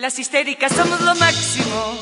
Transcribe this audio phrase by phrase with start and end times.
[0.00, 1.94] Las histéricas somos lo máximo.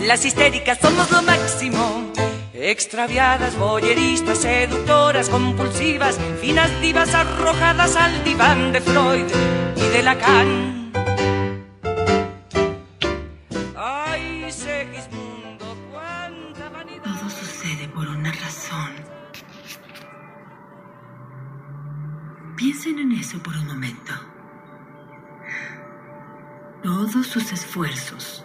[0.00, 2.10] Las histéricas somos lo máximo.
[2.52, 9.26] Extraviadas, boyeristas, seductoras, compulsivas, finas divas arrojadas al diván de Freud
[9.76, 10.92] y de Lacan.
[13.76, 17.04] Ay, Segismundo, cuánta vanidad.
[17.04, 18.90] Todo sucede por una razón.
[22.56, 24.29] Piensen en eso por un momento.
[26.92, 28.44] Todos sus esfuerzos,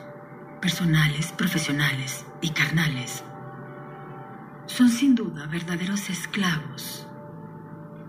[0.61, 3.23] personales, profesionales y carnales,
[4.67, 7.07] son sin duda verdaderos esclavos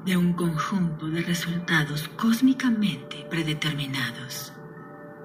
[0.04, 4.52] de un conjunto de resultados cósmicamente predeterminados.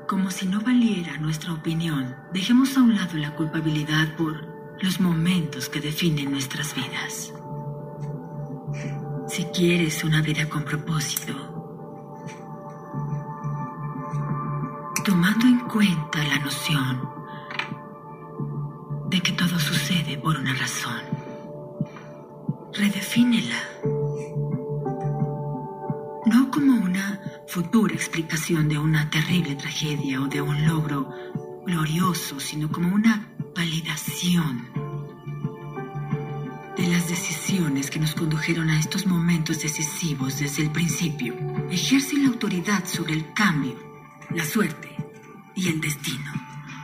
[0.07, 4.47] Como si no valiera nuestra opinión, dejemos a un lado la culpabilidad por
[4.81, 7.33] los momentos que definen nuestras vidas.
[9.27, 11.40] Si quieres una vida con propósito,
[15.03, 17.09] tomando en cuenta la noción
[19.09, 21.01] de que todo sucede por una razón,
[22.73, 23.57] redefínela.
[26.25, 31.09] No como una futura explicación de una terrible tragedia o de un logro
[31.65, 34.69] glorioso, sino como una validación
[36.77, 41.35] de las decisiones que nos condujeron a estos momentos decisivos desde el principio.
[41.69, 43.90] Ejerce la autoridad sobre el cambio,
[44.35, 44.95] la suerte
[45.55, 46.31] y el destino,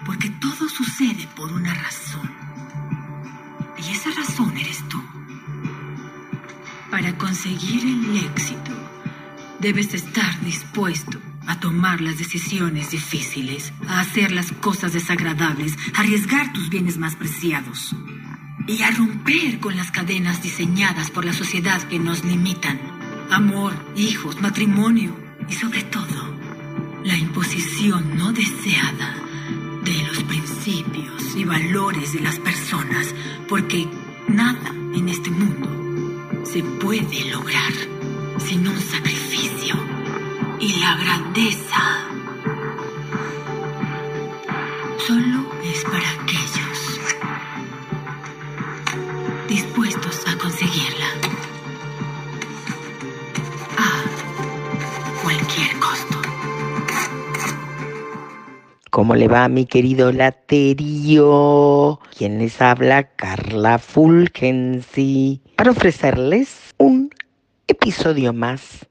[0.06, 2.30] porque todo sucede por una razón.
[3.78, 5.02] Y esa razón eres tú.
[6.92, 8.72] Para conseguir el éxito,
[9.60, 16.52] debes estar dispuesto a tomar las decisiones difíciles, a hacer las cosas desagradables, a arriesgar
[16.52, 17.96] tus bienes más preciados
[18.68, 22.80] y a romper con las cadenas diseñadas por la sociedad que nos limitan.
[23.32, 25.16] Amor, hijos, matrimonio
[25.48, 26.27] y sobre todo
[27.08, 29.16] la imposición no deseada
[29.82, 33.16] de los principios y valores de las personas,
[33.48, 33.88] porque
[34.28, 35.70] nada en este mundo
[36.44, 37.72] se puede lograr
[38.46, 39.76] sin un sacrificio
[40.60, 41.82] y la grandeza.
[45.08, 46.77] Solo es para aquellos
[58.90, 62.00] ¿Cómo le va mi querido laterío?
[62.18, 67.10] Quien les habla, Carla Fulgensi, para ofrecerles un
[67.68, 68.88] episodio más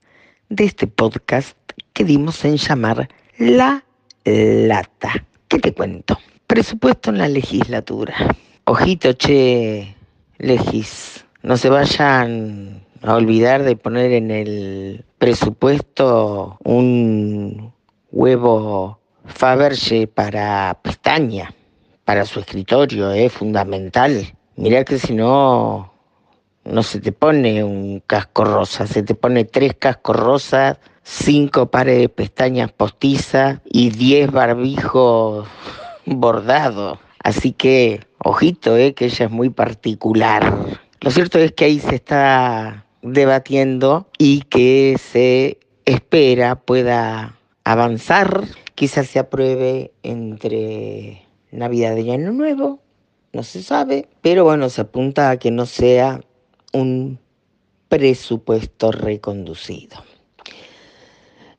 [0.51, 1.57] de este podcast
[1.95, 3.09] que dimos en llamar
[3.39, 3.85] La
[4.25, 5.25] Lata.
[5.49, 6.19] ¿Qué te cuento?
[6.47, 8.15] Presupuesto en la legislatura.
[8.65, 9.97] Ojito, che,
[10.37, 11.25] legis.
[11.43, 17.73] No se vayan a olvidar de poner en el presupuesto un
[18.11, 21.53] huevo Faberge para pestaña,
[22.05, 24.35] para su escritorio, es fundamental.
[24.57, 25.93] Mirá que si no,
[26.65, 31.99] no se te pone un casco rosa, se te pone tres cascos rosas, cinco pares
[31.99, 35.49] de pestañas postizas y diez barbijos
[36.07, 36.99] bordados.
[37.23, 40.55] Así que, ojito, eh, que ella es muy particular.
[41.01, 48.45] Lo cierto es que ahí se está debatiendo y que se espera pueda avanzar
[48.77, 52.83] Quizás se apruebe entre Navidad y Año Nuevo,
[53.33, 56.21] no se sabe, pero bueno, se apunta a que no sea
[56.75, 57.19] un
[57.89, 60.05] presupuesto reconducido.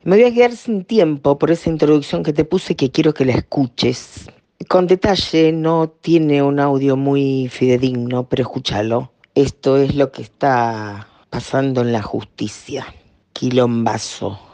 [0.04, 3.24] Me voy a quedar sin tiempo por esa introducción que te puse que quiero que
[3.24, 4.30] la escuches.
[4.68, 9.10] Con detalle, no tiene un audio muy fidedigno, pero escúchalo.
[9.34, 12.86] Esto es lo que está pasando en la justicia.
[13.32, 14.47] Quilombazo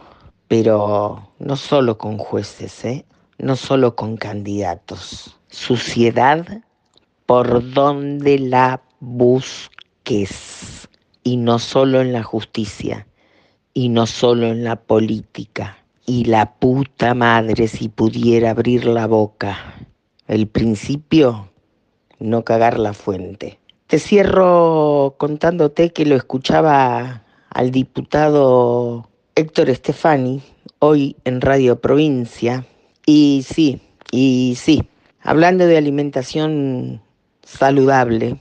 [0.48, 3.04] pero no solo con jueces, ¿eh?
[3.38, 5.36] no solo con candidatos.
[5.48, 6.46] Suciedad
[7.26, 10.88] por donde la busques,
[11.22, 13.06] y no solo en la justicia,
[13.72, 15.78] y no solo en la política.
[16.06, 19.56] Y la puta madre si pudiera abrir la boca.
[20.26, 21.48] El principio,
[22.18, 23.58] no cagar la fuente.
[23.86, 30.42] Te cierro contándote que lo escuchaba al diputado Héctor Estefani,
[30.78, 32.64] hoy en Radio Provincia.
[33.04, 33.80] Y sí,
[34.12, 34.84] y sí,
[35.22, 37.02] hablando de alimentación
[37.42, 38.40] saludable,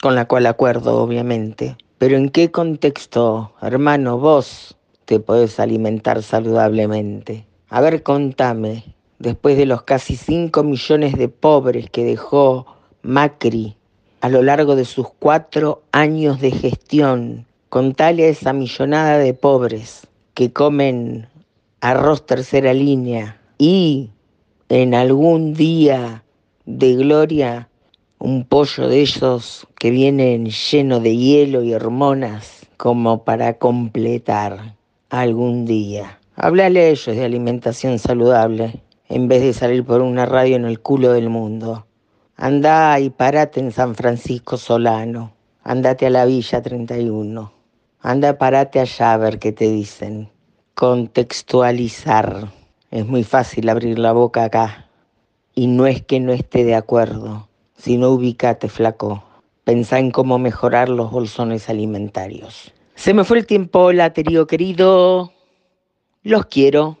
[0.00, 4.76] con la cual acuerdo obviamente, pero ¿en qué contexto, hermano, vos
[5.06, 7.44] te podés alimentar saludablemente?
[7.68, 12.66] A ver, contame, después de los casi 5 millones de pobres que dejó
[13.02, 13.76] Macri
[14.20, 20.06] a lo largo de sus cuatro años de gestión, contale a esa millonada de pobres
[20.34, 21.28] que comen
[21.80, 24.10] arroz tercera línea y
[24.68, 26.24] en algún día
[26.64, 27.68] de gloria
[28.18, 34.76] un pollo de esos que vienen lleno de hielo y hormonas como para completar
[35.10, 36.20] algún día.
[36.36, 40.80] Háblale a ellos de alimentación saludable en vez de salir por una radio en el
[40.80, 41.86] culo del mundo.
[42.36, 45.32] Andá y parate en San Francisco Solano.
[45.64, 47.61] Andate a la Villa 31.
[48.02, 50.28] Anda, parate allá a ver qué te dicen.
[50.74, 52.48] Contextualizar.
[52.90, 54.88] Es muy fácil abrir la boca acá.
[55.54, 59.22] Y no es que no esté de acuerdo, sino ubicate, flaco.
[59.62, 62.72] Pensá en cómo mejorar los bolsones alimentarios.
[62.96, 65.32] Se me fue el tiempo, laterío querido.
[66.24, 66.98] Los quiero.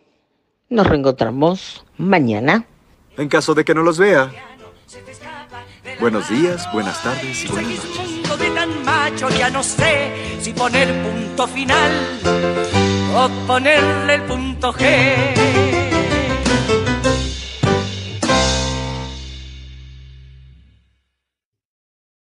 [0.68, 2.66] Nos reencontramos mañana.
[3.16, 4.30] En caso de que no los vea.
[6.00, 8.11] Buenos días, buenas tardes y buenas noches.
[9.10, 11.90] Ya no sé si poner punto final
[13.16, 15.91] o ponerle el punto G.